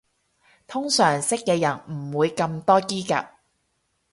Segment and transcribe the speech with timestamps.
[0.65, 1.79] 通常識嘅人
[2.11, 3.25] 唔會咁多嘰趷